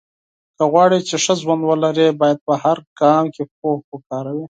[0.57, 4.39] که غواړې چې ښه ژوند ولرې، باید په هر ګام کې پوهه وکاروې.